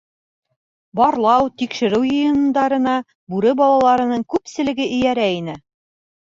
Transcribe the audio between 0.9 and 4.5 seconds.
Барлау-тикшереү йыйындарына бүре балаларының